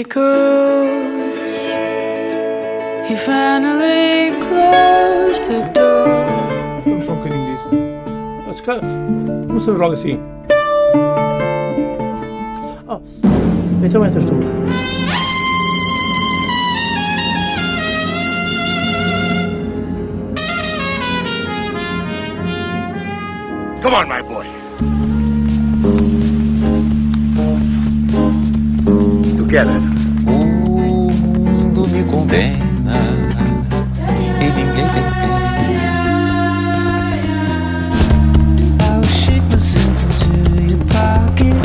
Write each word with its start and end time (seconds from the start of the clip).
he 0.00 0.04
goes. 0.04 1.38
He 3.08 3.16
finally 3.16 4.30
closed 4.46 5.48
the 5.48 5.60
door. 5.74 6.08
Vamos 6.86 7.04
só 7.04 7.12
um 7.12 7.16
bocadinho 7.16 7.44
disso. 7.52 7.68
Ah, 8.48 8.54
se 8.54 8.62
calhar, 8.62 8.80
Vamos 9.46 9.64
fazer 9.64 9.78
logo 9.78 9.94
assim. 9.94 10.18
Oh, 12.88 13.00
então 13.84 14.06
entras 14.06 14.24
tu. 14.24 14.30
Come 23.82 23.96
on, 23.96 24.08
my 24.08 24.22
boy. 24.22 24.39
Together. 29.50 29.80
O 30.28 31.10
mundo 31.10 31.88
me 31.88 32.04
condena 32.04 33.00
e 34.40 34.44
ninguém 34.44 34.74
tem 34.74 34.86
pena. 34.94 35.10
I'll 38.84 39.02
shake 39.02 39.42
myself 39.50 40.04
into 40.04 40.62
your 40.72 40.78
pocket. 40.86 41.56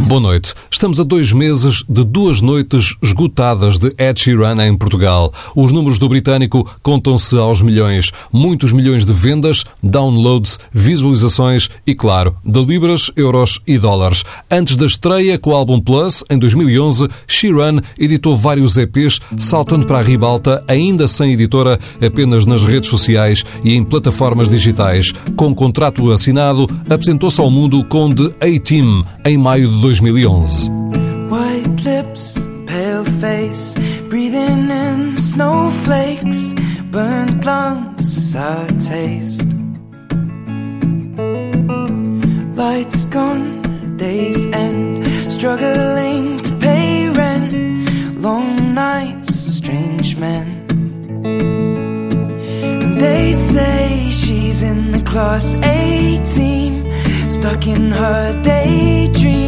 Boa 0.00 0.20
noite. 0.20 0.57
Estamos 0.78 1.00
a 1.00 1.02
dois 1.02 1.32
meses 1.32 1.82
de 1.88 2.04
duas 2.04 2.40
noites 2.40 2.94
esgotadas 3.02 3.78
de 3.78 3.92
Ed 3.98 4.20
Sheeran 4.20 4.64
em 4.64 4.76
Portugal. 4.76 5.32
Os 5.56 5.72
números 5.72 5.98
do 5.98 6.08
britânico 6.08 6.70
contam-se 6.84 7.36
aos 7.36 7.60
milhões. 7.60 8.12
Muitos 8.32 8.70
milhões 8.70 9.04
de 9.04 9.12
vendas, 9.12 9.64
downloads, 9.82 10.56
visualizações 10.72 11.68
e, 11.84 11.96
claro, 11.96 12.36
de 12.44 12.64
libras, 12.64 13.10
euros 13.16 13.60
e 13.66 13.76
dólares. 13.76 14.24
Antes 14.48 14.76
da 14.76 14.86
estreia 14.86 15.36
com 15.36 15.50
o 15.50 15.54
álbum 15.56 15.80
Plus, 15.80 16.22
em 16.30 16.38
2011, 16.38 17.08
Sheeran 17.26 17.80
editou 17.98 18.36
vários 18.36 18.76
EPs, 18.76 19.18
saltando 19.36 19.84
para 19.84 19.98
a 19.98 20.02
ribalta, 20.02 20.62
ainda 20.68 21.08
sem 21.08 21.32
editora, 21.32 21.76
apenas 22.00 22.46
nas 22.46 22.62
redes 22.62 22.88
sociais 22.88 23.44
e 23.64 23.74
em 23.74 23.82
plataformas 23.82 24.48
digitais. 24.48 25.10
Com 25.34 25.52
contrato 25.52 26.08
assinado, 26.12 26.68
apresentou-se 26.88 27.40
ao 27.40 27.50
mundo 27.50 27.82
com 27.82 28.12
The 28.12 28.32
A-Team, 28.46 29.04
em 29.24 29.36
maio 29.36 29.68
de 29.68 29.80
2011. 29.80 30.67
Lips, 31.76 32.46
pale 32.66 33.04
face, 33.04 33.76
breathing 34.08 34.70
in 34.70 35.14
snowflakes, 35.14 36.54
burnt 36.90 37.44
lungs, 37.44 38.32
sour 38.32 38.66
taste. 38.78 39.48
Lights 42.56 43.04
gone, 43.06 43.96
days 43.96 44.46
end, 44.46 45.04
struggling 45.30 46.40
to 46.40 46.56
pay 46.56 47.08
rent, 47.10 48.18
long 48.18 48.74
nights, 48.74 49.34
strange 49.34 50.16
men. 50.16 50.66
They 52.98 53.32
say 53.32 54.10
she's 54.10 54.62
in 54.62 54.92
the 54.92 55.02
class 55.02 55.54
A 55.54 56.22
team, 56.24 56.72
stuck 57.30 57.66
in 57.66 57.90
her 57.90 58.42
daydream. 58.42 59.47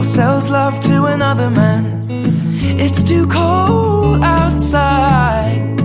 or 0.00 0.04
sells 0.04 0.48
love 0.48 0.80
to 0.80 1.04
another 1.04 1.50
man. 1.50 2.06
It's 2.84 3.02
too 3.02 3.26
cold 3.26 4.22
outside 4.22 5.78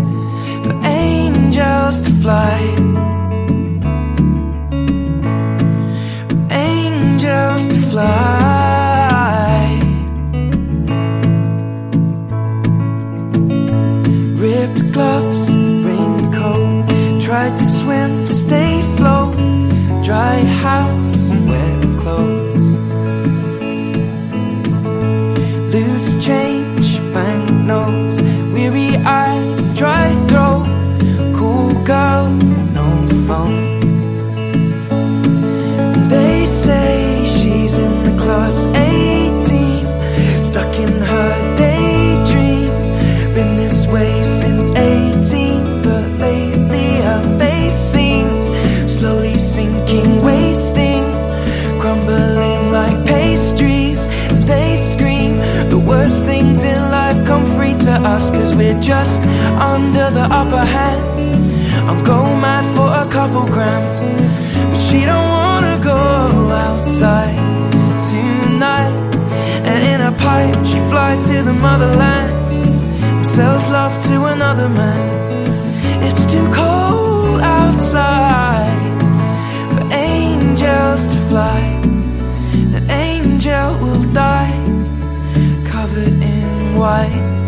for 0.64 0.76
angels 0.86 2.02
to 2.06 2.12
fly. 2.24 2.58
For 6.30 6.42
angels 6.54 7.68
to 7.74 7.80
fly. 7.92 8.20
Ripped 14.44 14.94
gloves, 14.94 15.42
raincoat. 15.88 16.90
Tried 17.20 17.58
to 17.58 17.66
swim, 17.80 18.26
stay 18.28 18.82
float. 18.96 19.36
Dry 20.08 20.40
house, 20.66 21.05
us, 58.16 58.32
cause 58.32 58.56
we're 58.56 58.80
just 58.80 59.22
under 59.74 60.10
the 60.18 60.26
upper 60.40 60.66
hand. 60.78 61.04
I'm 61.90 62.02
go 62.04 62.20
mad 62.46 62.66
for 62.78 62.90
a 63.04 63.06
couple 63.12 63.46
grams, 63.56 64.04
but 64.72 64.80
she 64.88 65.00
don't 65.12 65.30
wanna 65.40 65.78
go 65.84 66.02
outside 66.66 67.36
tonight. 68.14 68.96
And 69.70 69.80
in 69.92 70.00
a 70.12 70.14
pipe, 70.28 70.56
she 70.70 70.80
flies 70.92 71.22
to 71.30 71.44
the 71.50 71.56
motherland 71.68 72.34
and 73.18 73.26
sells 73.26 73.66
love 73.70 73.94
to 74.10 74.16
another 74.36 74.70
man. 74.70 75.08
It's 76.08 76.26
too 76.34 76.48
cold 76.62 77.42
outside 77.42 78.98
for 79.72 79.86
angels 79.94 81.02
to 81.14 81.18
fly. 81.30 81.62
The 82.76 82.84
angel 83.08 83.68
will 83.84 84.06
die 84.14 84.56
covered 85.74 86.16
in 86.36 86.78
white, 86.80 87.45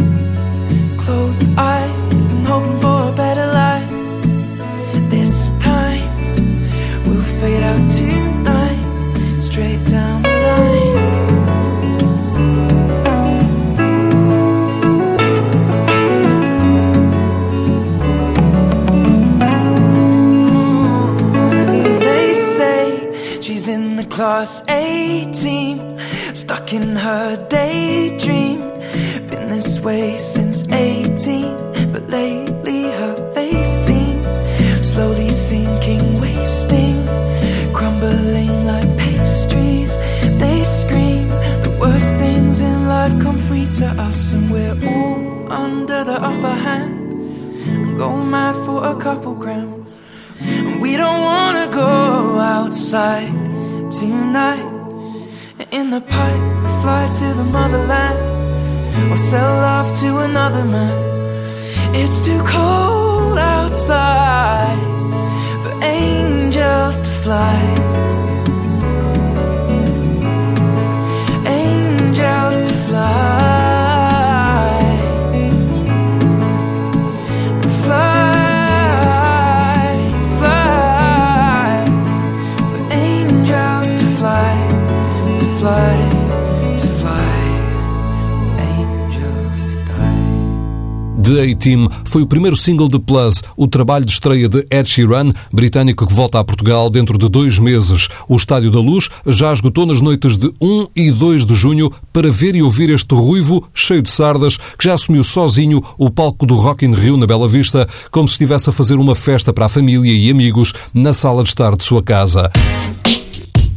The 91.28 91.42
A-Team 91.42 91.90
foi 92.06 92.22
o 92.22 92.28
primeiro 92.28 92.56
single 92.56 92.88
de 92.88 92.98
Plus, 93.00 93.44
o 93.58 93.68
trabalho 93.68 94.06
de 94.06 94.14
estreia 94.14 94.48
de 94.48 94.66
Ed 94.72 94.90
Sheeran, 94.90 95.34
britânico 95.52 96.08
que 96.08 96.14
volta 96.14 96.40
a 96.40 96.44
Portugal 96.44 96.90
dentro 96.90 97.18
de 97.18 97.28
dois 97.28 97.60
meses. 97.60 98.08
O 98.30 98.38
Estádio 98.38 98.72
da 98.72 98.80
Luz 98.80 99.10
já 99.26 99.52
esgotou 99.52 99.86
nas 99.86 100.00
noites 100.00 100.38
de 100.38 100.50
1 100.62 100.88
e 100.96 101.12
2 101.12 101.46
de 101.46 101.54
junho 101.54 101.92
para 102.14 102.32
ver 102.32 102.56
e 102.56 102.62
ouvir 102.62 102.90
este 102.90 103.14
ruivo 103.14 103.68
cheio 103.74 104.02
de 104.02 104.10
sardas 104.10 104.56
que 104.56 104.86
já 104.86 104.94
assumiu 104.94 105.22
sozinho 105.22 105.84
o 105.98 106.10
palco 106.10 106.46
do 106.46 106.56
Rock 106.56 106.86
in 106.86 106.94
Rio 106.94 107.18
na 107.18 107.28
Bela 107.28 107.50
Vista, 107.50 107.86
como 108.10 108.26
se 108.26 108.36
estivesse 108.36 108.70
a 108.70 108.74
fazer 108.74 108.96
uma 108.96 109.14
festa 109.14 109.52
para 109.52 109.66
a 109.66 109.70
família 109.70 110.14
e 110.14 110.32
amigos 110.32 110.72
na 110.94 111.14
sala 111.14 111.44
de 111.44 111.50
estar 111.50 111.76
de 111.76 111.84
sua 111.84 112.02
casa. 112.02 112.50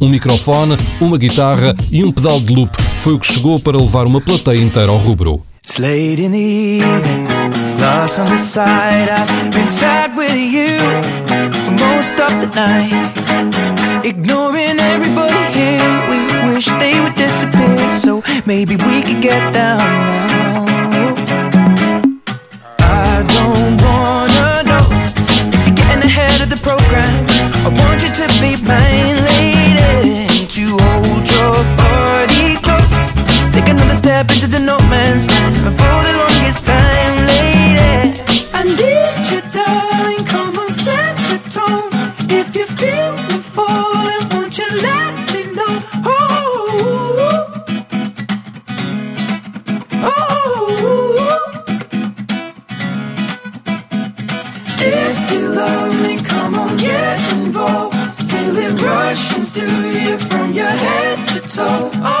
Um 0.01 0.09
microfone, 0.09 0.75
uma 0.99 1.15
guitarra 1.15 1.75
e 1.91 2.03
um 2.03 2.11
pedal 2.11 2.39
de 2.39 2.55
loop 2.55 2.75
foi 2.97 3.13
o 3.13 3.19
que 3.19 3.31
chegou 3.31 3.59
para 3.59 3.77
levar 3.77 4.07
uma 4.07 4.19
plateia 4.19 4.59
inteira 4.59 4.89
ao 4.89 4.97
rubro. 4.97 5.43
Ignoring 14.03 14.79
everybody 14.79 15.43
here, 15.53 15.79
we 16.09 16.51
wish 16.51 16.65
they 16.79 16.99
would 16.99 17.15
disappear. 17.15 17.77
So 17.99 18.23
maybe 18.47 18.75
we 18.77 19.03
could 19.03 19.21
get 19.21 19.53
down 19.53 19.77
now. 19.77 21.10
Of 26.41 26.49
the 26.49 26.57
program. 26.57 27.13
I 27.65 27.69
want 27.69 28.01
you 28.01 28.09
to 28.09 28.27
be 28.41 28.57
mine, 28.65 29.17
lady, 29.29 30.47
to 30.47 30.65
hold 30.81 31.23
your 31.29 31.57
body 31.77 32.57
close. 32.65 32.91
Take 33.53 33.69
another 33.69 33.95
step 33.95 34.29
into 34.31 34.47
the 34.47 34.59
no 34.59 34.77
man's 34.89 35.27
land 35.27 35.55
And 35.67 35.75
for 35.75 35.97
the 36.07 36.13
longest 36.17 36.65
time, 36.65 37.15
lady 37.27 38.21
I 38.53 38.63
need 38.63 39.23
you, 39.31 39.41
darling 39.51 40.25
Come 40.25 40.57
on, 40.57 40.69
set 40.71 41.15
the 41.29 41.39
tone 41.57 41.91
If 42.29 42.55
you 42.55 42.65
feel 42.65 43.15
the 43.27 43.39
falling 43.53 44.23
Won't 44.31 44.57
you 44.57 44.69
let 44.81 45.20
head 61.55 61.91
oh, 62.03 62.20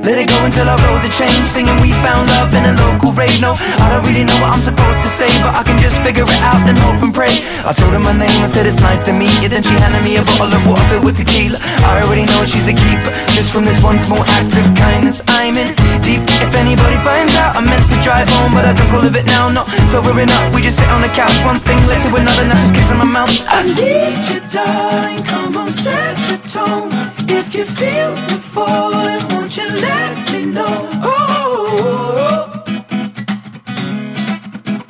Let 0.00 0.16
it 0.16 0.32
go 0.32 0.38
until 0.48 0.64
our 0.64 0.80
roads 0.88 1.04
are 1.04 1.12
changed. 1.12 1.44
Singing 1.52 1.76
we 1.84 1.92
found 2.00 2.24
love 2.32 2.56
in 2.56 2.64
a 2.64 2.72
local 2.88 3.12
rave. 3.12 3.36
No, 3.36 3.52
I 3.52 3.86
don't 3.92 4.04
really 4.08 4.24
know 4.24 4.36
what 4.40 4.56
I'm 4.56 4.64
supposed 4.64 5.04
to 5.04 5.10
say 5.12 5.28
But 5.44 5.52
I 5.52 5.62
can 5.62 5.76
just 5.76 6.00
figure 6.00 6.24
it 6.24 6.40
out 6.40 6.60
and 6.64 6.76
hope 6.80 7.04
and 7.04 7.12
pray. 7.12 7.32
I 7.68 7.76
told 7.76 7.92
her 7.92 8.00
my 8.00 8.16
name, 8.16 8.32
I 8.40 8.48
said 8.48 8.64
it's 8.64 8.80
nice 8.80 9.04
to 9.04 9.12
meet 9.12 9.32
you. 9.44 9.52
Then 9.52 9.60
she 9.60 9.76
handed 9.76 10.00
me 10.00 10.16
a 10.16 10.24
bottle 10.24 10.56
of 10.56 10.62
water 10.64 10.80
filled 10.88 11.04
with 11.04 11.20
tequila. 11.20 11.60
I 11.84 12.00
already 12.00 12.24
know 12.24 12.40
she's 12.48 12.64
a 12.64 12.72
keeper. 12.72 13.12
Just 13.36 13.52
from 13.52 13.68
this 13.68 13.76
one 13.84 14.00
small 14.00 14.24
act 14.40 14.56
of 14.56 14.64
kindness 14.72 15.20
I'm 15.28 15.60
in 15.60 15.68
deep. 16.00 16.24
If 16.40 16.52
anybody 16.56 16.96
finds 17.04 17.36
out 17.36 17.56
I 17.56 17.60
meant 17.60 17.84
to 17.92 17.96
drive 18.00 18.28
home 18.40 18.56
But 18.56 18.64
I 18.64 18.72
drunk 18.72 18.92
all 18.96 19.04
of 19.04 19.12
it 19.12 19.28
now, 19.28 19.52
not 19.52 19.68
sobering 19.92 20.32
up. 20.32 20.44
We 20.56 20.64
just 20.64 20.80
sit 20.80 20.88
on 20.88 21.04
the 21.04 21.12
couch, 21.12 21.36
one 21.44 21.60
thing 21.60 21.76
led 21.84 22.00
to 22.08 22.10
another 22.16 22.48
Now 22.48 22.56
she's 22.56 22.72
kissing 22.72 22.96
my 22.96 23.04
mouth. 23.04 23.28
I 23.44 23.68
need 23.68 24.16
you 24.32 24.40
darling, 24.48 25.20
come 25.28 25.60
on 25.60 25.68
set 25.68 26.16
the 26.32 26.36
tone 26.48 27.19
If 27.32 27.54
you 27.54 27.64
feel 27.64 28.14
the 28.14 28.38
falling, 28.54 29.22
won't 29.30 29.56
you 29.56 29.68
let 29.88 30.32
me 30.32 30.46
know 30.46 30.88
Oh, 31.02 32.62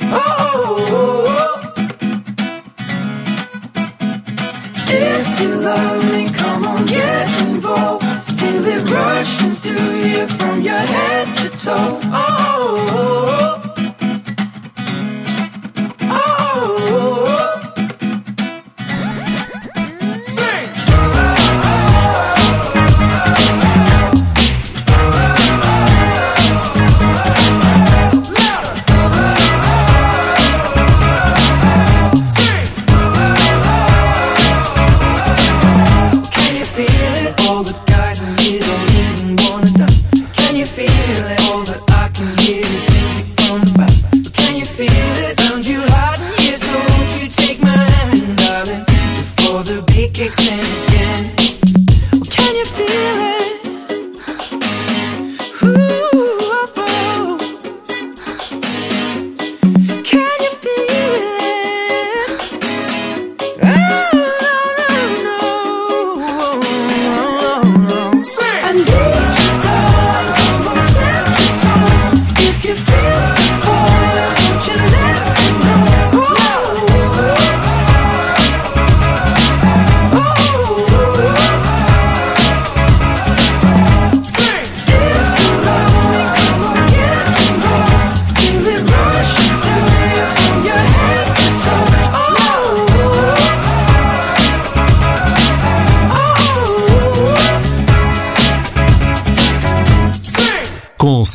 oh, 0.02 0.12
oh. 0.12 1.72
If 4.88 5.40
you 5.40 5.54
love 5.56 6.02
me, 6.12 6.30
come 6.30 6.66
on, 6.66 6.86
get 6.86 7.28
involved. 7.48 8.04
Feel 8.40 8.66
it 8.66 8.90
rushing 8.90 9.54
through 9.56 9.96
you 10.08 10.26
from 10.26 10.62
your 10.62 10.74
head 10.94 11.26
to 11.38 11.48
toe. 11.50 12.00
Oh, 12.04 12.79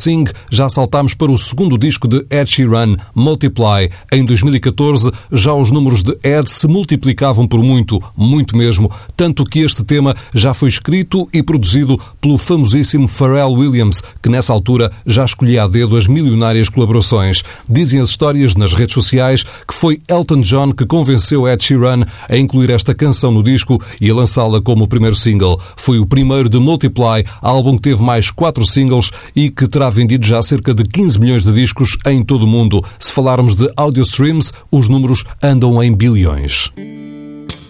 Sing, 0.06 0.24
já 0.52 0.68
saltámos 0.68 1.14
para 1.14 1.32
o 1.32 1.36
segundo 1.36 1.76
disco 1.76 2.06
de 2.06 2.24
Ed 2.30 2.48
Sheeran, 2.48 2.96
Multiply. 3.12 3.90
Em 4.12 4.24
2014, 4.24 5.10
já 5.32 5.52
os 5.52 5.72
números 5.72 6.00
de 6.00 6.16
Ed 6.22 6.48
se 6.48 6.68
multiplicavam 6.68 7.44
por 7.44 7.60
muito, 7.60 8.00
muito 8.16 8.56
mesmo, 8.56 8.88
tanto 9.16 9.44
que 9.44 9.58
este 9.58 9.82
tema 9.82 10.14
já 10.32 10.54
foi 10.54 10.68
escrito 10.68 11.28
e 11.32 11.42
produzido 11.42 12.00
pelo 12.20 12.38
famosíssimo 12.38 13.08
Pharrell 13.08 13.50
Williams, 13.50 14.00
que 14.22 14.28
nessa 14.28 14.52
altura 14.52 14.92
já 15.04 15.24
escolhia 15.24 15.64
a 15.64 15.66
dedo 15.66 15.96
as 15.96 16.06
milionárias 16.06 16.68
colaborações. 16.68 17.42
Dizem 17.68 17.98
as 17.98 18.10
histórias 18.10 18.54
nas 18.54 18.74
redes 18.74 18.94
sociais 18.94 19.42
que 19.42 19.74
foi 19.74 20.00
Elton 20.06 20.40
John 20.42 20.70
que 20.70 20.86
convenceu 20.86 21.48
Ed 21.48 21.64
Sheeran 21.64 22.04
a 22.28 22.36
incluir 22.36 22.70
esta 22.70 22.94
canção 22.94 23.32
no 23.32 23.42
disco 23.42 23.82
e 24.00 24.08
a 24.08 24.14
lançá-la 24.14 24.62
como 24.62 24.86
primeiro 24.86 25.16
single. 25.16 25.60
Foi 25.74 25.98
o 25.98 26.06
primeiro 26.06 26.48
de 26.48 26.60
Multiply, 26.60 27.24
álbum 27.42 27.74
que 27.74 27.82
teve 27.82 28.04
mais 28.04 28.30
quatro 28.30 28.64
singles 28.64 29.10
e 29.34 29.50
que 29.50 29.66
terá 29.66 29.90
vendido 29.96 30.26
já 30.26 30.40
cerca 30.42 30.74
de 30.74 30.84
15 30.84 31.18
milhões 31.18 31.44
de 31.44 31.52
discos 31.52 31.96
em 32.06 32.22
todo 32.22 32.44
o 32.44 32.46
mundo. 32.46 32.84
Se 32.98 33.10
falarmos 33.10 33.54
de 33.54 33.68
audio 33.76 34.02
streams, 34.02 34.52
os 34.70 34.88
números 34.88 35.24
andam 35.42 35.82
em 35.82 35.92
bilhões. 35.92 36.70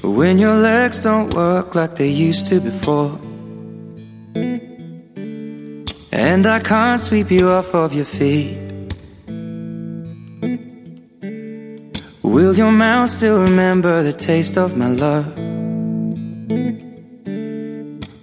When 0.02 0.40
your 0.40 0.54
legs 0.54 1.02
don't 1.02 1.34
work 1.34 1.76
like 1.76 1.94
they 1.94 2.10
used 2.10 2.48
to 2.48 2.60
before 2.60 3.12
And 6.12 6.46
I 6.46 6.60
can't 6.60 7.00
sweep 7.00 7.34
you 7.34 7.48
off 7.48 7.74
of 7.74 7.94
your 7.94 8.06
feet 8.06 8.66
Will 12.22 12.54
your 12.54 12.72
mouth 12.72 13.08
still 13.08 13.40
remember 13.42 14.02
the 14.02 14.12
taste 14.12 14.58
of 14.58 14.76
my 14.76 14.88
love? 14.88 15.26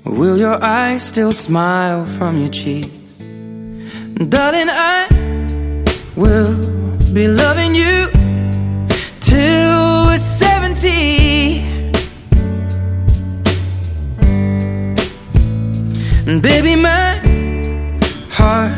Will 0.06 0.38
your 0.38 0.64
eyes 0.64 1.02
still 1.02 1.34
smile 1.34 2.06
from 2.18 2.38
your 2.38 2.50
cheeks? 2.50 3.03
Darling, 4.16 4.70
I 4.70 5.08
will 6.16 6.56
be 7.14 7.28
loving 7.28 7.74
you 7.74 8.08
till 9.20 10.06
we're 10.06 10.18
70. 10.18 11.60
And 16.28 16.42
baby, 16.42 16.76
my 16.76 17.20
heart 18.30 18.72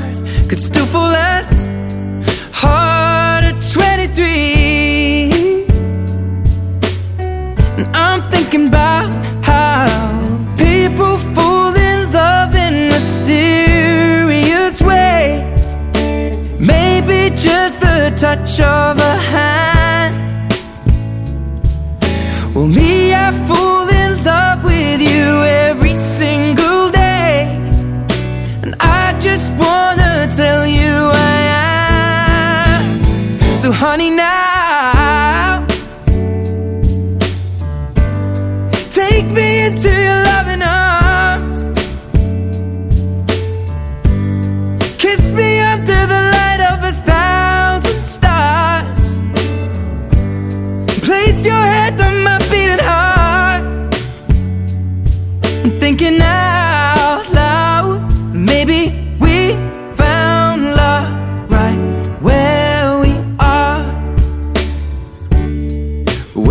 could 0.47 0.59
still 0.59 0.85
fall 0.85 1.09
less 1.09 1.44
touch 18.17 18.61
of 18.61 18.97
a 18.97 19.15
hand. 19.17 19.34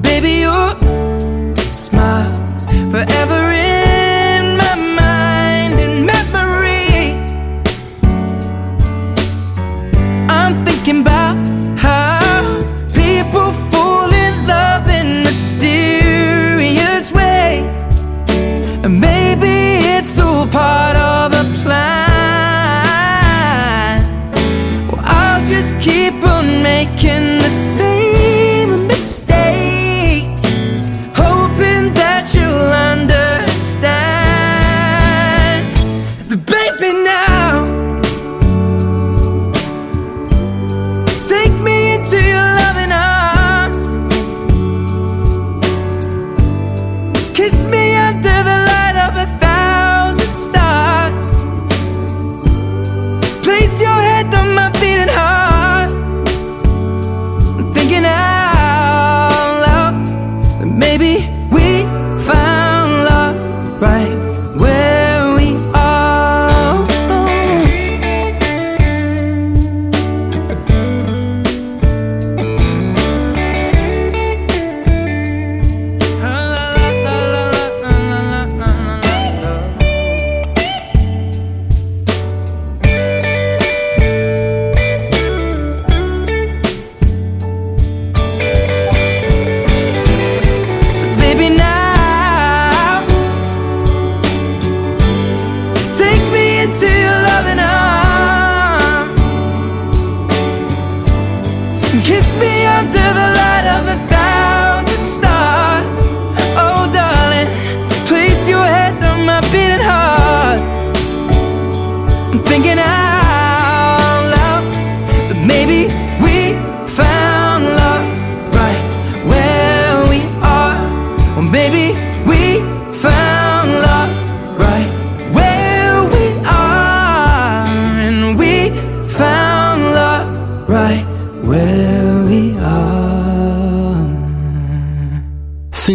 Baby, 0.00 0.40
your 0.40 0.76
smiles 1.72 2.66
forever 2.90 3.49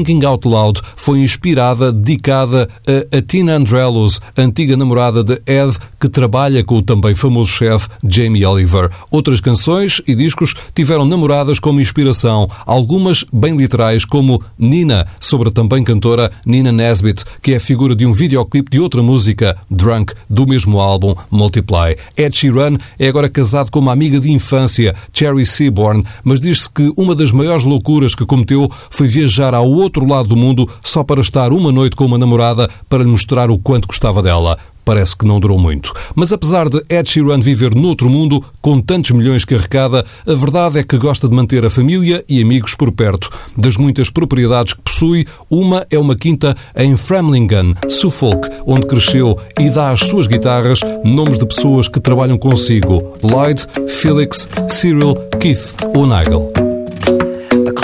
Thinking 0.06 0.24
Out 0.24 0.48
Loud 0.48 0.82
foi 0.96 1.20
inspirada, 1.22 1.92
dedicada 1.92 2.70
a, 2.88 3.18
a 3.18 3.22
Tina 3.22 3.56
Andrelos, 3.56 4.22
antiga 4.38 4.78
namorada 4.78 5.24
de 5.24 5.34
Ed, 5.48 5.76
que 6.00 6.08
trabalha 6.08 6.64
com 6.64 6.78
o 6.78 6.82
também 6.82 7.16
famoso 7.16 7.50
chefe 7.50 7.90
Jamie 8.08 8.46
Oliver. 8.46 8.92
Outras 9.10 9.42
canções 9.42 10.02
e 10.08 10.14
discos 10.14 10.54
tiveram 10.76 11.06
namoradas 11.06 11.58
como 11.58 11.82
inspiração, 11.82 12.48
algumas 12.68 13.26
bem 13.34 13.58
literais, 13.58 14.06
como 14.06 14.42
Nina, 14.60 15.08
sobre 15.20 15.50
a 15.50 15.52
também 15.52 15.84
cantora 15.84 16.32
Nina 16.46 16.72
Nesbitt, 16.72 17.26
que 17.42 17.54
é 17.54 17.60
figura 17.60 17.96
de 17.96 18.06
um 18.06 18.14
videoclipe 18.14 18.70
de 18.70 18.80
outra 18.80 19.02
música, 19.02 19.58
Drunk, 19.72 20.14
do 20.30 20.46
mesmo 20.46 20.80
álbum 20.80 21.16
Multiply. 21.32 21.98
Ed 22.16 22.38
Sheeran 22.38 22.78
é 23.00 23.08
agora 23.08 23.28
casado 23.28 23.72
com 23.72 23.80
uma 23.80 23.92
amiga 23.92 24.20
de 24.20 24.32
infância, 24.32 24.94
Cherry 25.12 25.46
Seaborn, 25.46 26.04
mas 26.24 26.40
diz-se 26.40 26.70
que 26.70 26.94
uma 26.96 27.16
das 27.16 27.32
maiores 27.32 27.64
loucuras 27.64 28.14
que 28.14 28.26
cometeu 28.26 28.70
foi 28.90 29.08
viajar 29.08 29.56
ao 29.56 29.68
outro 29.68 29.95
lado 30.04 30.30
do 30.30 30.36
mundo 30.36 30.68
só 30.84 31.04
para 31.04 31.22
estar 31.22 31.54
uma 31.54 31.72
noite 31.72 31.96
com 31.96 32.06
uma 32.06 32.18
namorada 32.18 32.68
para 32.90 33.04
lhe 33.04 33.10
mostrar 33.10 33.52
o 33.52 33.60
quanto 33.60 33.88
gostava 33.88 34.24
dela 34.24 34.58
parece 34.86 35.18
que 35.18 35.25
não 35.25 35.40
durou 35.40 35.58
muito. 35.58 35.92
Mas 36.14 36.32
apesar 36.32 36.70
de 36.70 36.82
Ed 36.88 37.10
Sheeran 37.10 37.42
viver 37.42 37.74
noutro 37.75 38.08
mundo, 38.08 38.42
com 38.62 38.80
tantos 38.80 39.12
milhões 39.12 39.44
que 39.44 39.56
arrecada, 39.56 40.06
a 40.25 40.34
verdade 40.34 40.78
é 40.80 40.84
que 40.84 40.98
gosta 40.98 41.28
de 41.28 41.36
manter 41.36 41.66
a 41.66 41.70
família 41.70 42.24
e 42.30 42.42
amigos 42.42 42.75
por 42.75 42.92
perto. 42.92 43.30
Das 43.58 43.75
muitas 43.75 44.10
propriedades 44.12 44.74
que 44.74 44.82
possui, 44.82 45.25
uma 45.50 45.86
é 45.90 45.98
uma 45.98 46.16
quinta 46.16 46.56
em 46.75 46.96
Framlingham, 46.96 47.74
Suffolk, 47.90 48.48
onde 48.66 48.86
cresceu 48.86 49.38
e 49.60 49.70
dá 49.70 49.90
às 49.90 50.02
suas 50.02 50.28
guitarras 50.28 50.80
nomes 51.04 51.40
de 51.40 51.48
pessoas 51.48 51.88
que 51.88 52.00
trabalham 52.00 52.38
consigo: 52.38 53.18
Lloyd, 53.24 53.66
Felix, 53.88 54.48
Cyril, 54.70 55.16
Keith 55.40 55.75
ou 55.96 56.06
Nigel. 56.06 56.65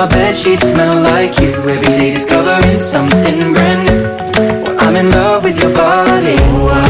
My 0.00 0.06
bed 0.06 0.34
sheets 0.34 0.70
smell 0.70 1.02
like 1.02 1.38
you. 1.40 1.52
Every 1.52 1.76
day 1.82 2.14
discovering 2.14 2.78
something 2.78 3.52
brand 3.52 3.86
new. 3.86 4.62
Well, 4.62 4.76
I'm 4.80 4.96
in 4.96 5.10
love 5.10 5.44
with 5.44 5.60
your 5.60 5.74
body. 5.74 6.89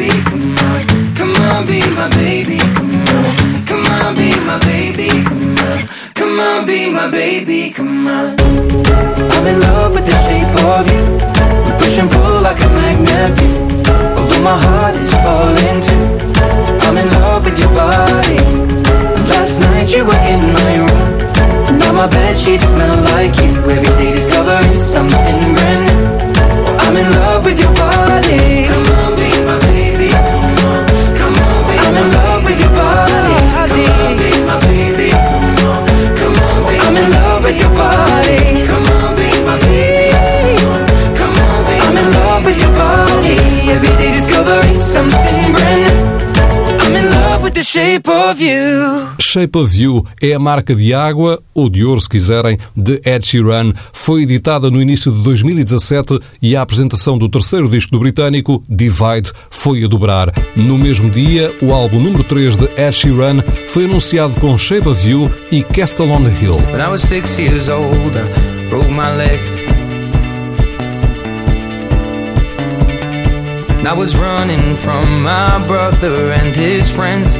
Shape 49.31 49.57
of 49.57 49.81
You 49.81 50.05
é 50.21 50.33
a 50.33 50.39
marca 50.39 50.75
de 50.75 50.93
água, 50.93 51.41
ou 51.55 51.69
de 51.69 51.85
ouro 51.85 52.01
se 52.01 52.09
quiserem, 52.09 52.57
de 52.75 53.01
Ed 53.05 53.25
Sheeran. 53.25 53.71
Foi 53.93 54.23
editada 54.23 54.69
no 54.69 54.81
início 54.81 55.09
de 55.09 55.23
2017 55.23 56.19
e 56.41 56.53
a 56.53 56.61
apresentação 56.61 57.17
do 57.17 57.29
terceiro 57.29 57.69
disco 57.69 57.93
do 57.93 57.99
britânico, 57.99 58.61
Divide, 58.67 59.31
foi 59.49 59.85
a 59.85 59.87
dobrar. 59.87 60.33
No 60.53 60.77
mesmo 60.77 61.09
dia, 61.09 61.55
o 61.61 61.71
álbum 61.73 62.01
número 62.01 62.25
3 62.25 62.57
de 62.57 62.65
Ed 62.75 62.91
Sheeran 62.91 63.41
foi 63.69 63.85
anunciado 63.85 64.37
com 64.37 64.57
Shape 64.57 64.89
of 64.89 65.09
You 65.09 65.31
e 65.49 65.63
Castle 65.63 66.11
on 66.11 66.25
the 66.25 66.43
Hill. 66.43 66.57
When 66.69 66.81
I 66.81 66.89
was 66.89 67.01
six 67.01 67.39
years 67.39 67.69
old, 67.69 68.17
I 68.17 68.69
broke 68.69 68.89
my 68.89 69.15
leg. 69.15 69.39
And 73.79 73.87
I 73.87 73.93
was 73.97 74.13
running 74.13 74.75
from 74.75 75.23
my 75.23 75.65
brother 75.65 76.33
and 76.33 76.53
his 76.53 76.89
friends. 76.89 77.39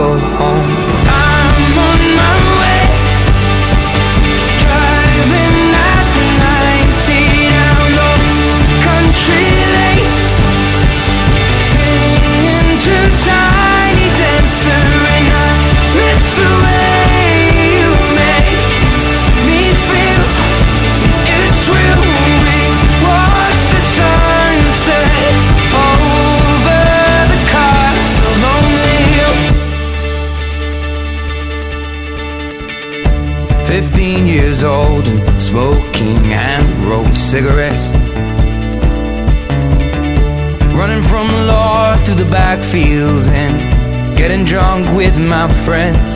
go 0.00 0.12
home. 0.38 0.70
I'm 1.12 1.78
on 1.88 2.00
my 2.20 2.36
way, 2.58 2.84
driving 4.62 5.58
at 5.92 6.08
90 6.96 7.50
down 7.54 7.88
those 8.00 8.40
country 8.86 9.59
backfields 42.70 43.28
and 43.28 44.16
getting 44.16 44.44
drunk 44.44 44.86
with 44.96 45.18
my 45.18 45.48
friends. 45.64 46.14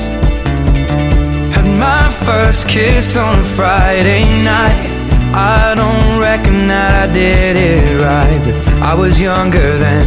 Had 1.55 1.67
my 1.79 2.12
first 2.25 2.69
kiss 2.69 3.17
on 3.17 3.40
a 3.40 3.45
Friday 3.45 4.25
night. 4.45 4.90
I 5.35 5.75
don't 5.75 6.21
reckon 6.21 6.69
that 6.69 7.09
I 7.09 7.12
did 7.12 7.57
it 7.57 8.01
right, 8.01 8.40
but 8.45 8.83
I 8.83 8.95
was 8.95 9.21
younger 9.21 9.79
then. 9.79 10.07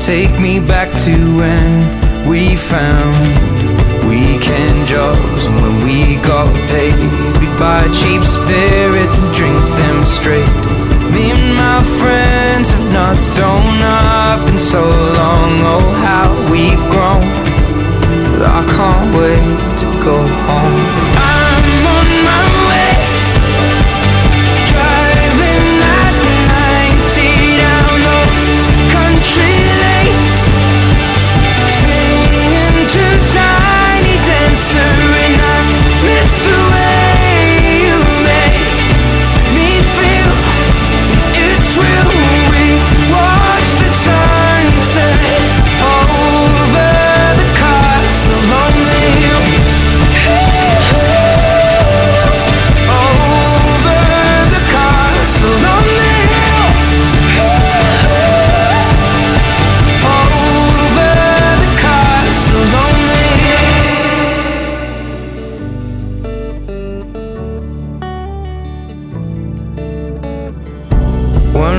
Take 0.00 0.40
me 0.40 0.60
back 0.60 0.88
to 1.02 1.12
when 1.36 2.26
we 2.28 2.56
found 2.56 4.08
weekend 4.08 4.86
jobs 4.86 5.46
and 5.46 5.56
when 5.56 5.84
we 5.84 6.16
got 6.22 6.52
paid. 6.70 6.96
We'd 7.40 7.58
buy 7.58 7.82
cheap 7.92 8.22
spirits 8.24 9.18
and 9.18 9.34
drink 9.34 9.60
them 9.76 10.06
straight. 10.06 10.85
Me 11.14 11.30
and 11.30 11.54
my 11.54 11.82
friends 12.00 12.70
have 12.70 12.92
not 12.92 13.16
thrown 13.34 13.78
up 13.82 14.48
in 14.50 14.58
so 14.58 14.82
long. 15.20 15.52
Oh, 15.72 15.86
how 16.06 16.28
we've 16.50 16.84
grown. 16.92 17.26
But 18.32 18.42
I 18.60 18.62
can't 18.74 19.08
wait 19.18 19.78
to 19.80 19.86
go 20.04 20.16
home. 20.46 20.82
I'm 21.24 21.35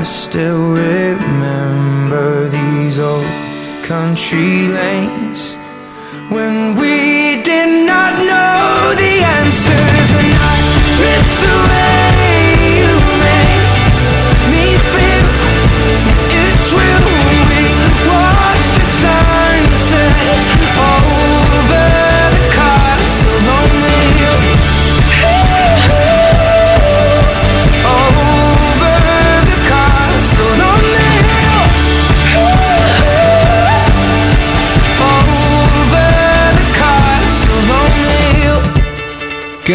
I 0.00 0.02
still 0.02 0.72
remember 0.72 2.48
these 2.48 2.98
old 2.98 3.26
country 3.84 4.66
lanes 4.68 5.19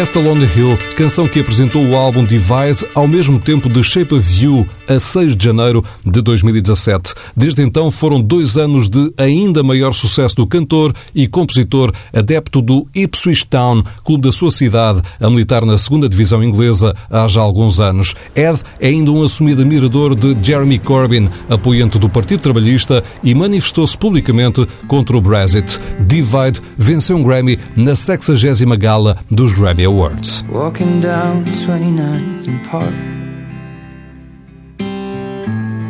Castle 0.06 0.28
on 0.28 0.38
Hill, 0.38 0.78
canção 0.94 1.26
que 1.26 1.40
apresentou 1.40 1.84
o 1.84 1.96
álbum 1.96 2.24
Divide 2.24 2.86
ao 2.94 3.08
mesmo 3.08 3.40
tempo 3.40 3.68
de 3.68 3.82
Shape 3.82 4.14
of 4.14 4.44
You, 4.44 4.64
a 4.88 5.00
6 5.00 5.34
de 5.34 5.44
janeiro 5.44 5.84
de 6.04 6.22
2017. 6.22 7.12
Desde 7.36 7.60
então 7.62 7.90
foram 7.90 8.20
dois 8.20 8.56
anos 8.56 8.88
de 8.88 9.12
ainda 9.16 9.64
maior 9.64 9.92
sucesso 9.92 10.36
do 10.36 10.46
cantor 10.46 10.94
e 11.12 11.26
compositor, 11.26 11.92
adepto 12.14 12.62
do 12.62 12.86
Ipswich 12.94 13.48
Town, 13.48 13.82
clube 14.04 14.22
da 14.22 14.30
sua 14.30 14.52
cidade, 14.52 15.02
a 15.18 15.28
militar 15.28 15.64
na 15.64 15.76
segunda 15.76 16.08
divisão 16.08 16.40
inglesa 16.40 16.94
há 17.10 17.26
já 17.26 17.40
alguns 17.40 17.80
anos. 17.80 18.14
Ed 18.36 18.60
é 18.78 18.86
ainda 18.86 19.10
um 19.10 19.24
assumido 19.24 19.62
admirador 19.62 20.14
de 20.14 20.36
Jeremy 20.40 20.78
Corbyn, 20.78 21.28
apoiante 21.50 21.98
do 21.98 22.08
Partido 22.08 22.42
Trabalhista 22.42 23.02
e 23.24 23.34
manifestou-se 23.34 23.98
publicamente 23.98 24.64
contra 24.86 25.16
o 25.16 25.20
Brexit. 25.20 25.80
Divide 25.98 26.60
venceu 26.78 27.16
um 27.16 27.24
Grammy 27.24 27.58
na 27.74 27.92
60ª 27.92 28.76
gala 28.76 29.16
dos 29.28 29.52
Grammy. 29.52 29.95
Walking 29.96 31.00
down 31.00 31.46
29th 31.46 32.46
and 32.46 32.60
Park. 32.68 32.94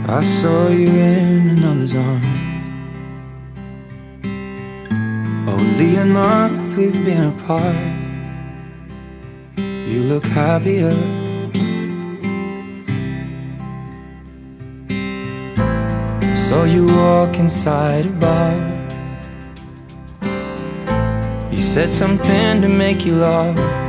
I 0.08 0.22
saw 0.22 0.68
you 0.68 0.86
in 0.86 1.48
another's 1.58 1.96
arm. 1.96 2.22
Only 5.48 5.96
a 5.96 6.04
month 6.04 6.76
we've 6.76 7.04
been 7.04 7.24
apart. 7.34 7.74
You 9.58 10.04
look 10.04 10.24
happier. 10.24 10.94
Saw 16.46 16.62
you 16.62 16.86
walk 16.86 17.40
inside 17.40 18.06
a 18.06 18.12
bar. 18.22 18.54
You 21.50 21.58
said 21.58 21.90
something 21.90 22.62
to 22.62 22.68
make 22.68 23.04
you 23.04 23.16
laugh. 23.16 23.85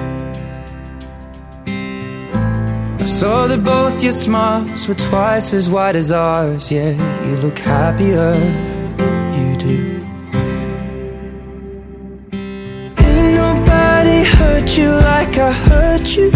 Saw 3.07 3.47
that 3.47 3.63
both 3.63 4.03
your 4.03 4.11
smiles 4.11 4.85
were 4.87 4.95
twice 4.95 5.53
as 5.53 5.69
wide 5.69 5.95
as 5.95 6.11
ours. 6.11 6.69
Yeah, 6.69 6.91
you 7.25 7.37
look 7.37 7.57
happier, 7.57 8.33
you 9.37 9.57
do. 9.57 9.77
Ain't 13.05 13.33
nobody 13.43 14.19
hurt 14.37 14.77
you 14.77 14.91
like 14.91 15.37
I 15.37 15.51
hurt 15.69 16.17
you. 16.17 16.31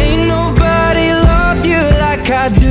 Ain't 0.00 0.28
nobody 0.28 1.12
love 1.12 1.66
you 1.66 1.82
like 2.00 2.30
I 2.30 2.48
do. 2.48 2.63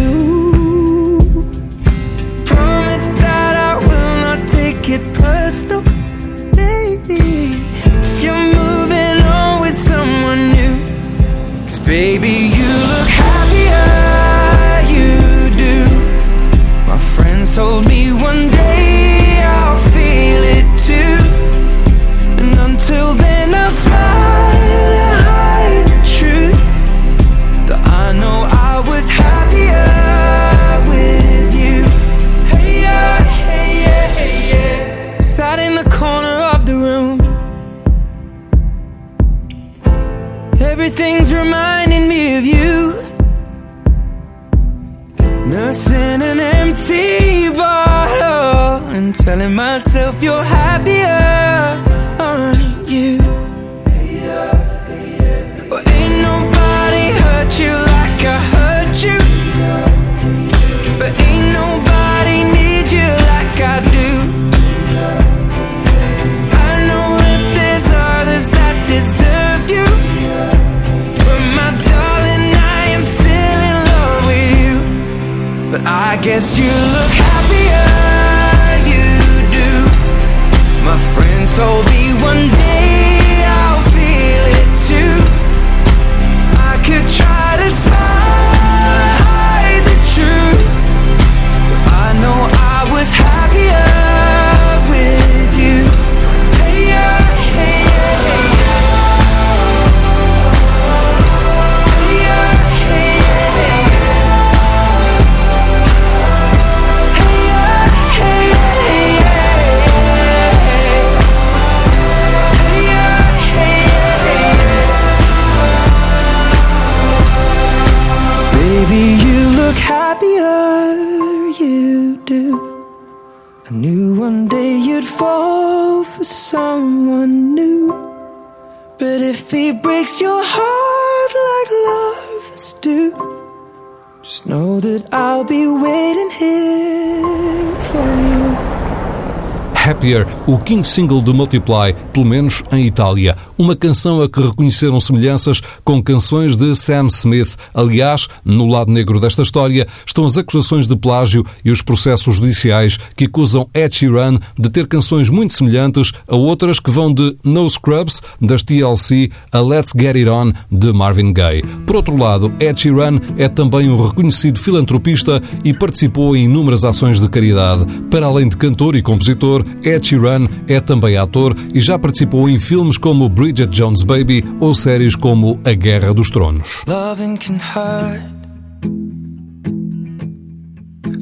Quinto 140.64 140.88
single 140.88 141.22
do 141.22 141.34
Multiply, 141.34 141.94
pelo 142.14 142.26
menos 142.26 142.64
em 142.72 142.86
Itália. 142.86 143.36
Uma 143.58 143.76
canção 143.76 144.22
a 144.22 144.30
que 144.30 144.42
reconheceram 144.42 145.00
semelhanças 145.00 145.62
com 145.84 146.02
canções 146.02 146.56
de 146.56 146.74
Sam 146.74 147.08
Smith. 147.08 147.58
Aliás, 147.74 148.28
no 148.46 148.66
lado 148.68 148.92
negro 148.92 149.20
desta 149.20 149.42
história 149.42 149.86
estão 150.06 150.26
as 150.26 150.38
acusações 150.38 150.88
de 150.88 150.96
plágio 150.96 151.46
e 151.66 151.72
os 151.72 151.82
processos 151.82 152.38
judiciais 152.38 152.98
que 153.16 153.26
acusam 153.26 153.68
Ed 153.74 153.94
Sheeran 153.94 154.40
de 154.58 154.70
ter 154.70 154.88
canções 154.88 155.30
muito 155.30 155.54
semelhantes 155.54 156.14
a 156.28 156.36
outras 156.36 156.80
que 156.80 156.90
vão 156.90 157.14
de 157.14 157.36
No 157.44 157.70
Scrubs, 157.70 158.22
das 158.40 158.64
TLC, 158.64 159.30
a 159.52 159.60
Let's 159.60 159.92
Get 159.96 160.16
It 160.16 160.30
On, 160.30 160.54
de 160.72 160.94
Marvin 160.94 161.34
Gaye. 161.34 161.64
Por 161.86 161.98
outro 161.98 162.16
lado, 162.16 162.54
Ed 162.60 162.80
Sheeran 162.80 163.20
é 163.38 163.50
também 163.50 163.90
um 163.90 164.02
reconhecido 164.02 164.60
filantropista 164.60 165.42
e 165.64 165.74
participou 165.74 166.36
em 166.38 166.46
inúmeras 166.46 166.86
ações 166.86 167.20
de 167.20 167.28
caridade. 167.28 167.86
Para 168.10 168.28
além 168.28 168.48
de 168.48 168.56
cantor 168.56 168.96
e 168.96 169.02
compositor, 169.02 169.66
Ed 169.84 170.08
Sheeran 170.08 170.48
é 170.68 170.80
também 170.80 171.18
ator 171.18 171.56
e 171.74 171.82
já 171.82 171.98
participou 171.98 172.50
em 172.50 172.60
filmes 172.60 172.98
como 172.98 173.30
Bridget 173.30 173.70
Jones' 173.72 174.04
Baby 174.04 174.44
ou 174.60 174.74
séries 174.74 175.16
como 175.16 175.60
A 175.66 175.74
Guerra 175.74 176.14
dos 176.14 176.30
Tronos. 176.30 176.84
Loving 176.88 177.38
can 177.38 177.56
hurt. 177.56 178.34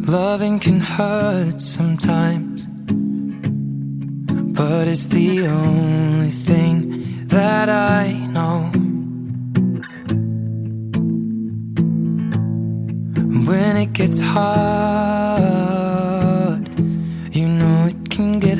Loving 0.08 0.60
can 0.60 0.80
hurt 0.80 1.60
sometimes. 1.62 2.68
But 4.54 4.88
it's 4.88 5.08
the 5.08 5.48
only 5.48 6.30
thing 6.32 7.26
that 7.28 7.70
I 7.70 8.14
know. 8.34 8.70
When 13.46 13.78
it 13.78 13.94
gets 13.94 14.20
hard, 14.20 15.42
you 17.34 17.48
know 17.48 17.88
it 17.88 18.10
can 18.10 18.40
get 18.40 18.60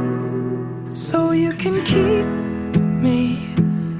So 0.93 1.31
you 1.31 1.53
can 1.53 1.81
keep 1.83 2.27
me 3.01 3.37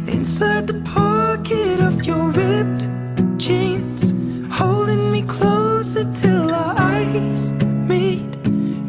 inside 0.07 0.67
the 0.67 0.81
pocket 0.83 1.81
of 1.81 2.03
your 2.05 2.31
ripped 2.31 2.89
jeans, 3.37 4.13
holding 4.53 5.09
me 5.11 5.21
closer 5.21 6.03
till 6.11 6.53
our 6.53 6.75
eyes 6.77 7.53
meet. 7.87 8.27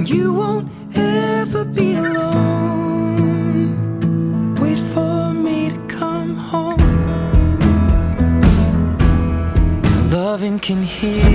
You 0.05 0.35
won't 0.35 0.69
ever 0.97 1.65
be 1.65 1.95
alone. 1.95 3.77
Wait 4.57 4.81
for 4.93 5.33
me 5.33 5.71
to 5.71 5.79
come 5.87 6.37
home. 6.37 6.81
Loving 10.11 10.59
can 10.59 10.83
heal. 10.83 11.32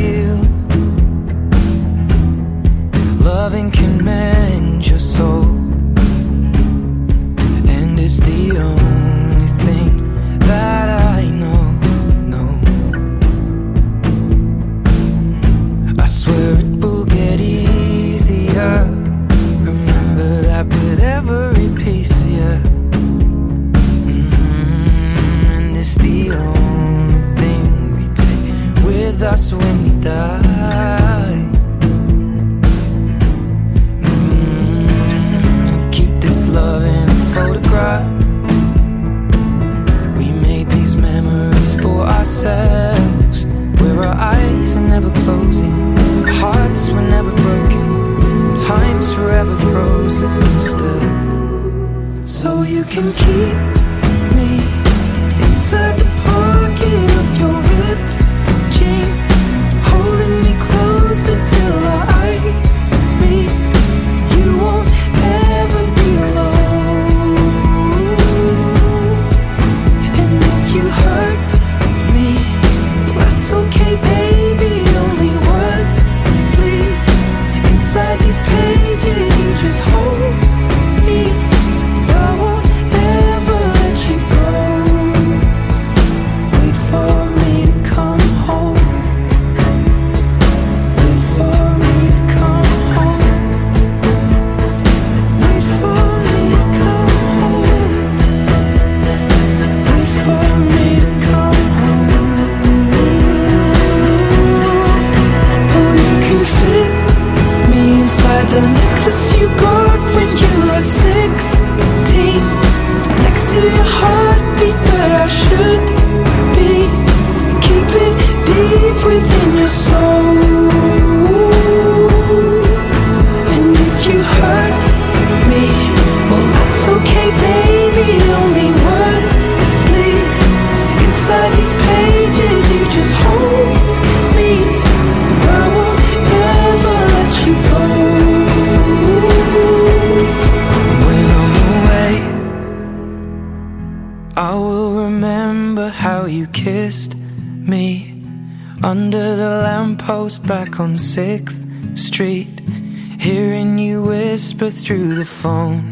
Hearing 153.28 153.78
you 153.78 154.04
whisper 154.04 154.72
through 154.72 155.18
the 155.18 155.26
phone. 155.26 155.84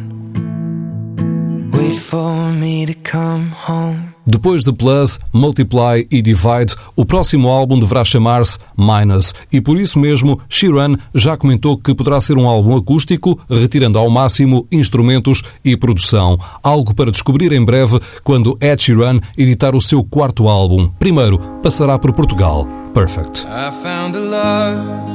Wait 1.74 1.98
for 1.98 2.54
me 2.54 2.86
to 2.86 2.94
come 2.94 3.52
home. 3.68 4.14
Depois 4.26 4.64
de 4.64 4.72
Plus, 4.72 5.20
Multiply 5.34 6.08
e 6.10 6.22
Divide, 6.22 6.76
o 6.96 7.06
próximo 7.06 7.50
álbum 7.50 7.78
deverá 7.78 8.06
chamar-se 8.06 8.58
Minus 8.78 9.34
e 9.52 9.60
por 9.60 9.78
isso 9.78 10.00
mesmo 10.00 10.40
Sheeran 10.48 10.96
já 11.14 11.36
comentou 11.36 11.78
que 11.78 11.94
poderá 11.94 12.22
ser 12.22 12.38
um 12.38 12.48
álbum 12.48 12.78
acústico, 12.78 13.38
retirando 13.50 14.00
ao 14.00 14.10
máximo 14.10 14.66
instrumentos 14.72 15.44
e 15.64 15.76
produção. 15.76 16.40
Algo 16.64 16.96
para 16.96 17.12
descobrir 17.12 17.52
em 17.52 17.66
breve 17.66 18.00
quando 18.24 18.58
Ed 18.62 18.82
Sheeran 18.82 19.20
editar 19.38 19.76
o 19.76 19.82
seu 19.82 20.02
quarto 20.06 20.48
álbum. 20.48 20.90
Primeiro, 20.98 21.38
passará 21.62 22.00
por 22.00 22.14
Portugal. 22.14 22.66
Perfect. 22.94 23.46
I 23.46 23.74
found 23.84 24.16
a 24.16 24.22
love 24.22 25.15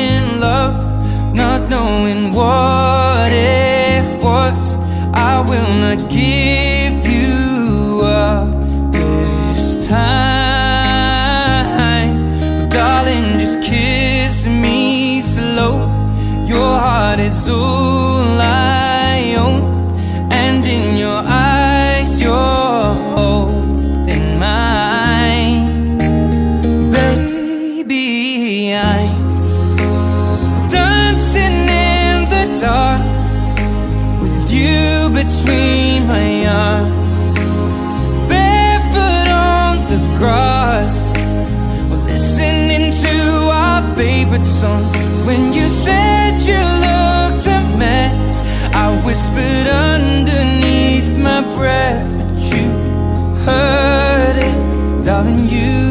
knowing 1.71 2.21
what 2.33 3.31
it 3.31 4.03
was. 4.21 4.77
I 5.13 5.39
will 5.49 5.73
not 5.85 5.99
give 6.09 7.05
you 7.15 8.01
up 8.03 8.49
this 8.91 9.65
time. 9.87 10.29
Darling, 12.69 13.39
just 13.39 13.57
kiss 13.63 14.47
me 14.47 15.21
slow. 15.21 15.73
Your 16.45 16.71
heart 16.85 17.19
is 17.19 17.47
all 17.47 17.90
between 35.43 36.05
my 36.07 36.45
arms, 36.45 37.15
barefoot 38.29 39.27
on 39.27 39.77
the 39.87 39.97
grass, 40.17 40.99
We're 41.89 42.05
listening 42.05 42.91
to 42.91 43.49
our 43.51 43.81
favorite 43.95 44.45
song. 44.45 44.83
When 45.25 45.51
you 45.51 45.67
said 45.69 46.41
you 46.41 46.61
looked 46.85 47.47
a 47.47 47.61
mess, 47.77 48.43
I 48.73 49.01
whispered 49.03 49.67
underneath 49.67 51.17
my 51.17 51.41
breath, 51.55 52.07
but 52.17 52.39
you 52.53 52.67
heard 53.45 54.37
it, 54.37 55.05
darling. 55.05 55.47
You 55.47 55.90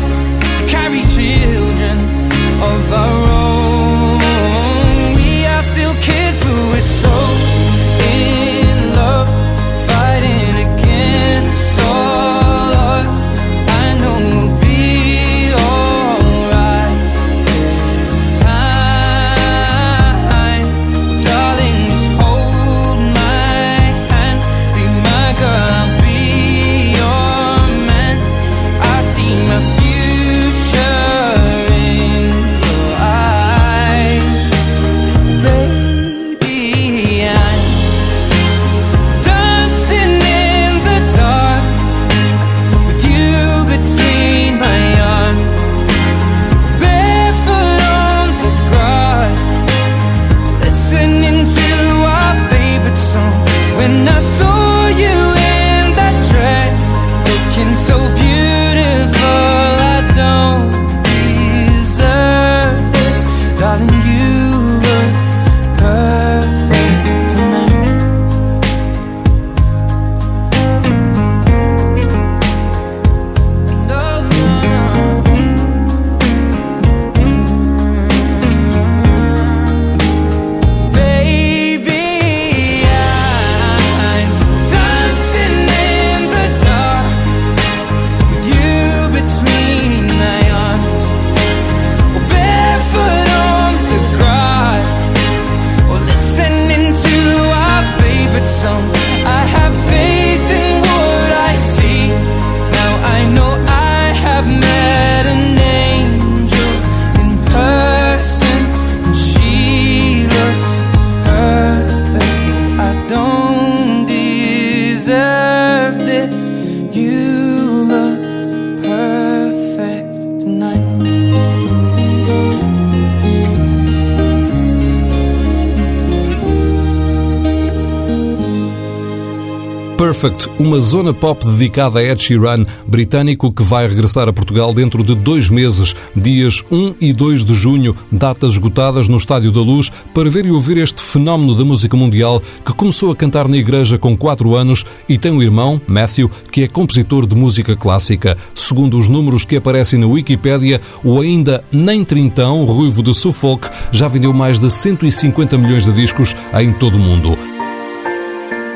Perfect, 130.21 130.49
uma 130.59 130.79
zona 130.79 131.15
pop 131.15 131.43
dedicada 131.43 131.97
a 131.97 132.03
Ed 132.03 132.21
Sheeran, 132.21 132.63
britânico 132.85 133.51
que 133.51 133.63
vai 133.63 133.87
regressar 133.87 134.29
a 134.29 134.33
Portugal 134.33 134.71
dentro 134.71 135.03
de 135.03 135.15
dois 135.15 135.49
meses, 135.49 135.95
dias 136.15 136.63
1 136.69 136.93
e 137.01 137.11
2 137.11 137.43
de 137.43 137.55
junho, 137.55 137.95
datas 138.11 138.51
esgotadas 138.53 139.07
no 139.07 139.17
Estádio 139.17 139.51
da 139.51 139.61
Luz, 139.61 139.91
para 140.13 140.29
ver 140.29 140.45
e 140.45 140.51
ouvir 140.51 140.77
este 140.77 141.01
fenómeno 141.01 141.55
da 141.55 141.65
música 141.65 141.97
mundial 141.97 142.39
que 142.63 142.71
começou 142.71 143.11
a 143.11 143.15
cantar 143.15 143.47
na 143.47 143.57
igreja 143.57 143.97
com 143.97 144.15
4 144.15 144.55
anos 144.55 144.85
e 145.09 145.17
tem 145.17 145.31
um 145.31 145.41
irmão, 145.41 145.81
Matthew, 145.87 146.29
que 146.51 146.61
é 146.61 146.67
compositor 146.67 147.25
de 147.25 147.35
música 147.35 147.75
clássica. 147.75 148.37
Segundo 148.53 148.99
os 148.99 149.09
números 149.09 149.43
que 149.43 149.57
aparecem 149.57 149.97
na 149.97 150.05
Wikipédia, 150.05 150.79
o 151.03 151.19
ainda 151.19 151.63
nem 151.71 152.03
trintão, 152.03 152.63
ruivo 152.63 153.01
de 153.01 153.11
Suffolk, 153.15 153.67
já 153.91 154.07
vendeu 154.07 154.31
mais 154.33 154.59
de 154.59 154.69
150 154.69 155.57
milhões 155.57 155.85
de 155.85 155.91
discos 155.93 156.35
em 156.53 156.71
todo 156.73 156.97
o 156.97 156.99
mundo. 156.99 157.60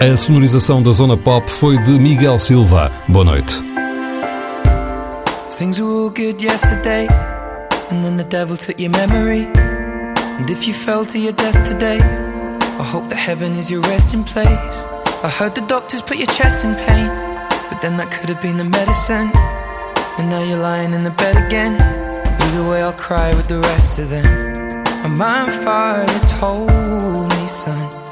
A 0.01 0.17
sonorização 0.17 0.83
da 0.83 0.91
zona 0.91 1.15
pop 1.15 1.49
foi 1.49 1.77
de 1.77 1.97
Miguel 1.97 2.37
Silva. 2.37 2.91
Boa 3.07 3.23
noite. 3.23 3.63
Things 5.57 5.79
were 5.79 6.09
good 6.09 6.43
yesterday, 6.43 7.07
and 7.89 8.03
then 8.03 8.17
the 8.17 8.25
devil 8.25 8.57
took 8.57 8.77
your 8.79 8.91
memory. 8.91 9.47
And 10.37 10.49
if 10.49 10.67
you 10.67 10.73
fell 10.73 11.05
to 11.05 11.17
your 11.17 11.31
death 11.33 11.63
today, 11.63 11.99
I 12.77 12.83
hope 12.83 13.07
that 13.07 13.17
heaven 13.17 13.55
is 13.57 13.71
your 13.71 13.81
resting 13.83 14.23
place. 14.25 14.85
I 15.23 15.29
heard 15.29 15.55
the 15.55 15.65
doctors 15.65 16.01
put 16.01 16.17
your 16.17 16.27
chest 16.27 16.65
in 16.65 16.75
pain, 16.75 17.07
but 17.69 17.81
then 17.81 17.95
that 17.97 18.11
could 18.11 18.29
have 18.29 18.41
been 18.41 18.57
the 18.57 18.65
medicine. 18.65 19.31
And 20.17 20.29
now 20.29 20.43
you're 20.43 20.61
lying 20.61 20.93
in 20.93 21.03
the 21.03 21.11
bed 21.11 21.37
again. 21.47 21.79
Either 22.41 22.69
way, 22.69 22.83
I'll 22.83 22.93
cry 22.93 23.33
with 23.33 23.47
the 23.47 23.59
rest 23.59 23.97
of 23.97 24.09
them. 24.09 24.25
And 25.05 25.17
my 25.17 25.49
father 25.63 26.19
told 26.27 27.29
me, 27.29 27.47
son. 27.47 28.04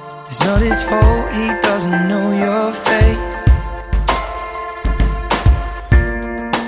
Not 0.45 0.61
his 0.61 0.83
fault, 0.83 1.31
he 1.31 1.47
doesn't 1.61 2.07
know 2.09 2.27
your 2.45 2.71
face. 2.87 3.33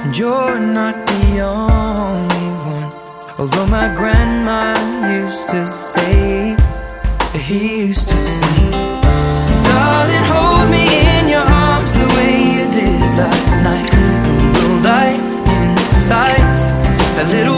And 0.03 0.17
you're 0.17 0.59
not 0.59 0.95
the 1.05 1.41
only 1.41 2.47
one. 2.73 2.89
Although 3.37 3.67
my 3.67 3.87
grandma 3.93 4.73
used 5.21 5.49
to 5.49 5.67
say 5.67 6.55
he 7.39 7.85
used 7.87 8.07
to 8.07 8.17
say, 8.17 8.71
Darling, 9.67 10.25
hold 10.31 10.69
me 10.71 10.85
in 11.17 11.27
your 11.27 11.47
arms 11.65 11.91
the 11.93 12.07
way 12.15 12.33
you 12.55 12.65
did 12.71 13.01
last 13.17 13.55
night. 13.57 13.93
And 13.93 14.55
we'll 14.55 14.81
die 14.81 15.15
inside 15.59 16.55
a 17.21 17.25
little 17.35 17.54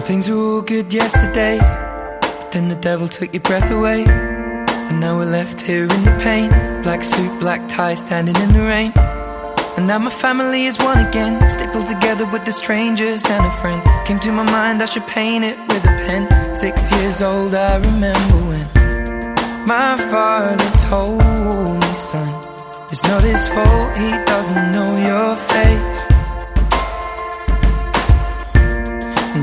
And 0.00 0.06
things 0.06 0.30
were 0.30 0.38
all 0.38 0.62
good 0.62 0.94
yesterday, 0.94 1.58
but 1.58 2.52
then 2.52 2.70
the 2.70 2.74
devil 2.74 3.06
took 3.06 3.34
your 3.34 3.42
breath 3.42 3.70
away. 3.70 4.04
And 4.06 4.98
now 4.98 5.18
we're 5.18 5.26
left 5.26 5.60
here 5.60 5.82
in 5.82 6.04
the 6.06 6.18
pain. 6.22 6.48
Black 6.82 7.04
suit, 7.04 7.38
black 7.38 7.68
tie, 7.68 7.92
standing 7.92 8.34
in 8.36 8.54
the 8.54 8.62
rain. 8.62 8.94
And 9.76 9.86
now 9.86 9.98
my 9.98 10.08
family 10.08 10.64
is 10.64 10.78
one 10.78 11.06
again, 11.06 11.46
stapled 11.50 11.86
together 11.86 12.24
with 12.32 12.46
the 12.46 12.52
strangers 12.52 13.26
and 13.26 13.44
a 13.44 13.50
friend. 13.50 13.82
Came 14.06 14.18
to 14.20 14.32
my 14.32 14.44
mind, 14.44 14.82
I 14.82 14.86
should 14.86 15.06
paint 15.06 15.44
it 15.44 15.58
with 15.68 15.84
a 15.84 15.94
pen. 16.06 16.54
Six 16.54 16.90
years 16.92 17.20
old, 17.20 17.54
I 17.54 17.76
remember 17.76 18.36
when 18.48 19.66
my 19.66 19.98
father 20.10 20.78
told 20.88 21.18
me, 21.18 21.94
son, 21.94 22.32
it's 22.90 23.04
not 23.04 23.22
his 23.22 23.46
fault, 23.50 23.98
he 23.98 24.08
doesn't 24.24 24.72
know 24.72 24.96
your 24.96 25.36
face. 25.36 26.19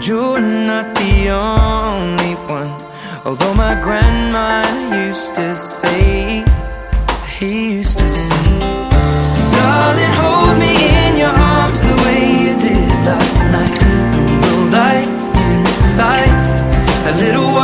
You're 0.08 0.40
not 0.40 0.96
the 0.96 1.30
only 1.30 2.36
one. 2.48 2.72
Although 3.26 3.54
my 3.54 3.76
grandma 3.82 4.64
used 5.06 5.36
to 5.36 5.56
say, 5.58 6.46
he 7.38 7.74
used 7.76 7.98
to 8.00 8.08
sing. 8.08 8.60
Darling, 9.58 10.14
hold 10.22 10.60
me 10.60 10.74
in 11.04 11.18
your 11.18 11.36
arms 11.52 11.82
the 11.82 11.96
way 12.06 12.22
you 12.44 12.54
did 12.68 12.90
last 13.10 13.42
night. 13.58 13.84
And 13.84 14.40
we'll 14.44 14.70
lie 14.72 15.06
inside 15.52 16.48
a 17.12 17.14
little 17.24 17.57